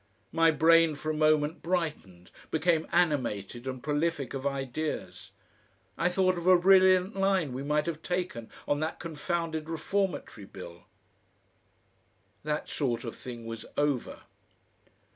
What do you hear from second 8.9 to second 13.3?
confounded Reformatory Bill.... That sort of